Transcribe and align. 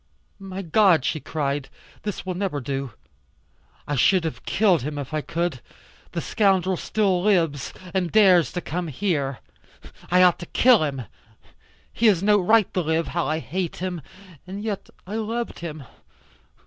"My 0.39 0.63
God," 0.63 1.05
she 1.05 1.19
cried, 1.19 1.69
"this 2.01 2.25
will 2.25 2.33
never 2.33 2.59
do. 2.59 2.93
I 3.87 3.93
should 3.95 4.23
have 4.23 4.45
killed 4.45 4.81
him, 4.81 4.97
if 4.97 5.13
I 5.13 5.21
could. 5.21 5.61
The 6.13 6.21
scoundrel 6.21 6.75
still 6.75 7.21
lives, 7.21 7.71
and 7.93 8.11
dares 8.11 8.51
to 8.53 8.61
come 8.61 8.87
here. 8.87 9.41
I 10.09 10.23
ought 10.23 10.39
to 10.39 10.47
kill 10.47 10.83
him. 10.83 11.03
He 11.93 12.07
has 12.07 12.23
no 12.23 12.39
right 12.39 12.73
to 12.73 12.81
live. 12.81 13.09
How 13.09 13.27
I 13.27 13.37
hate 13.37 13.75
him. 13.75 14.01
And 14.47 14.63
yet 14.63 14.89
I 15.05 15.17
loved 15.17 15.59
him. 15.59 15.83